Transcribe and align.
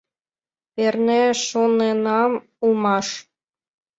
Верне 0.75 1.21
шоненам 1.47 2.31
улмаш. 2.65 3.07